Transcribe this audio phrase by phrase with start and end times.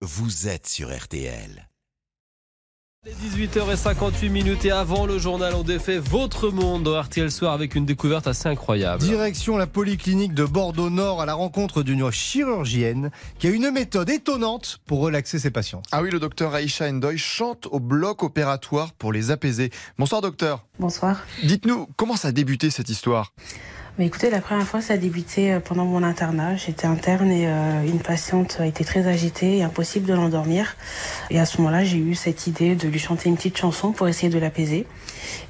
[0.00, 1.68] vous êtes sur RTL.
[3.04, 3.12] Les
[3.46, 7.84] 18h58 minutes et avant le journal, on défait votre monde dans RTL Soir avec une
[7.84, 9.02] découverte assez incroyable.
[9.02, 14.10] Direction la polyclinique de Bordeaux Nord à la rencontre d'une chirurgienne qui a une méthode
[14.10, 15.82] étonnante pour relaxer ses patients.
[15.90, 19.70] Ah oui, le docteur Aïcha Endoy chante au bloc opératoire pour les apaiser.
[19.98, 20.66] Bonsoir docteur.
[20.78, 21.24] Bonsoir.
[21.42, 23.32] Dites-nous, comment ça a débuté cette histoire?
[23.98, 26.54] Mais écoutez, la première fois, ça a débuté euh, pendant mon internat.
[26.56, 30.76] J'étais interne et euh, une patiente été très agitée et impossible de l'endormir.
[31.30, 34.06] Et à ce moment-là, j'ai eu cette idée de lui chanter une petite chanson pour
[34.06, 34.86] essayer de l'apaiser.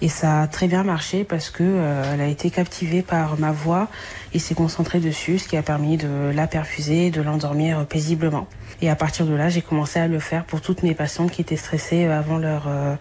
[0.00, 3.52] Et ça a très bien marché parce que euh, elle a été captivée par ma
[3.52, 3.88] voix
[4.32, 7.84] et s'est concentrée dessus, ce qui a permis de la perfuser et de l'endormir euh,
[7.84, 8.46] paisiblement.
[8.80, 11.40] Et à partir de là, j'ai commencé à le faire pour toutes mes patientes qui
[11.40, 12.94] étaient stressées avant leur, euh,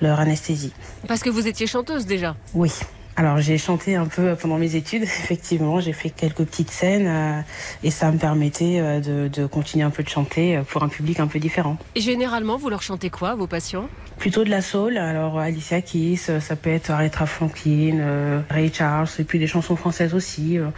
[0.00, 0.72] leur anesthésie.
[1.08, 2.36] Parce que vous étiez chanteuse déjà?
[2.54, 2.72] Oui.
[3.16, 7.40] Alors j'ai chanté un peu pendant mes études, effectivement, j'ai fait quelques petites scènes euh,
[7.84, 10.88] et ça me permettait euh, de, de continuer un peu de chanter euh, pour un
[10.88, 11.76] public un peu différent.
[11.94, 13.88] Et généralement, vous leur chantez quoi, vos patients?
[14.18, 18.72] Plutôt de la soul, alors Alicia Keys, euh, ça peut être Aretha Franklin, euh, Ray
[18.72, 20.68] Charles, et puis des chansons françaises aussi, euh,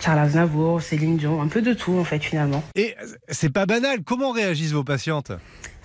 [0.00, 2.62] Charles Aznavour, Céline Dion, un peu de tout en fait finalement.
[2.74, 2.94] Et
[3.28, 5.32] c'est pas banal, comment réagissent vos patientes?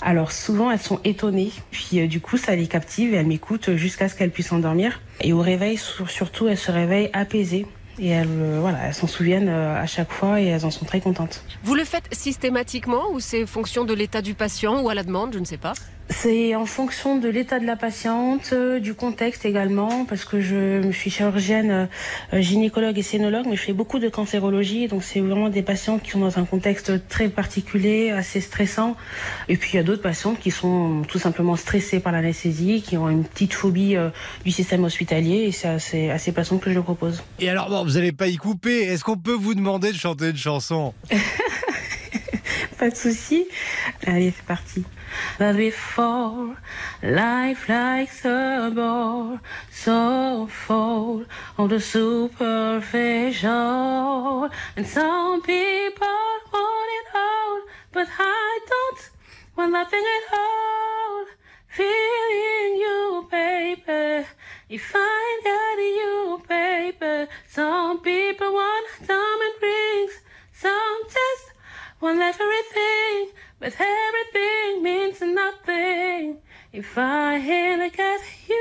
[0.01, 3.75] Alors souvent elles sont étonnées, puis euh, du coup ça les captive et elles m'écoutent
[3.75, 4.99] jusqu'à ce qu'elles puissent s'endormir.
[5.21, 7.67] Et au réveil sur- surtout elles se réveillent apaisées
[7.99, 10.85] et elles euh, voilà elles s'en souviennent euh, à chaque fois et elles en sont
[10.85, 11.43] très contentes.
[11.63, 15.33] Vous le faites systématiquement ou c'est fonction de l'état du patient ou à la demande,
[15.33, 15.73] je ne sais pas?
[16.11, 20.81] C'est en fonction de l'état de la patiente, euh, du contexte également, parce que je,
[20.83, 21.87] je suis chirurgienne,
[22.33, 26.03] euh, gynécologue et scénologue, mais je fais beaucoup de cancérologie, donc c'est vraiment des patientes
[26.03, 28.97] qui sont dans un contexte très particulier, assez stressant.
[29.47, 32.97] Et puis il y a d'autres patientes qui sont tout simplement stressées par l'anesthésie, qui
[32.97, 34.09] ont une petite phobie euh,
[34.43, 37.23] du système hospitalier, et c'est à ces, à ces patientes que je le propose.
[37.39, 40.29] Et alors, bon, vous n'allez pas y couper, est-ce qu'on peut vous demander de chanter
[40.29, 40.93] une chanson?
[42.81, 43.47] Pas de souci.
[44.07, 44.83] Allez, c'est parti.
[45.37, 46.55] But before
[47.03, 49.37] life likes a ball,
[49.69, 51.27] so full
[51.59, 54.49] of the superficial.
[54.75, 56.07] And some people
[56.51, 57.61] want it all,
[57.93, 59.11] but I don't
[59.55, 61.25] want nothing at all.
[61.67, 64.25] Feeling you, baby.
[64.69, 65.00] If I
[76.73, 78.55] if I look at you.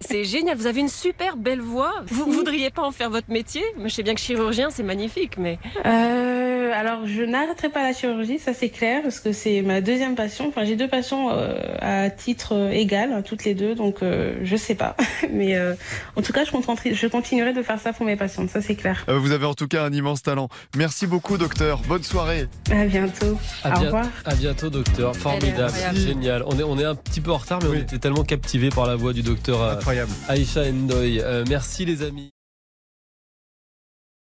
[0.00, 2.02] C'est génial, vous avez une super belle voix.
[2.08, 3.62] Vous voudriez pas en faire votre métier?
[3.82, 8.38] Je sais bien que chirurgien, c'est magnifique, mais Euh, alors, je n'arrêterai pas la chirurgie,
[8.38, 10.46] ça c'est clair, parce que c'est ma deuxième passion.
[10.48, 14.34] Enfin, j'ai deux passions euh, à titre euh, égal, hein, toutes les deux, donc euh,
[14.42, 14.96] je sais pas.
[15.30, 15.74] Mais euh,
[16.16, 18.74] en tout cas, je, contenterai- je continuerai de faire ça pour mes patientes, ça c'est
[18.74, 19.04] clair.
[19.08, 20.48] Euh, Vous avez en tout cas un immense talent.
[20.76, 21.80] Merci beaucoup docteur.
[21.88, 22.46] Bonne soirée.
[22.70, 23.38] À bientôt.
[23.62, 24.06] À, Au bien- revoir.
[24.24, 25.16] à bientôt, docteur.
[25.16, 26.42] Formidable, génial.
[26.46, 28.86] On est, on est un petit peu en retard, mais on était tellement captivés par
[28.86, 30.10] la voix du docteur euh, Incroyable.
[30.28, 31.20] Aïcha Endoy.
[31.20, 32.30] Euh, merci, les amis.